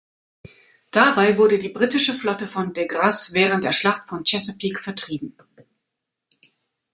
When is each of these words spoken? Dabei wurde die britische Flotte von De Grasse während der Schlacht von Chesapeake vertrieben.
Dabei 0.89 1.37
wurde 1.37 1.59
die 1.59 1.69
britische 1.69 2.13
Flotte 2.15 2.47
von 2.47 2.73
De 2.73 2.87
Grasse 2.87 3.35
während 3.35 3.63
der 3.63 3.71
Schlacht 3.71 4.09
von 4.09 4.23
Chesapeake 4.23 4.79
vertrieben. 4.81 5.37